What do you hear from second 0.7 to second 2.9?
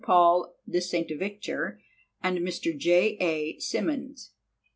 St. Victor, and Mr.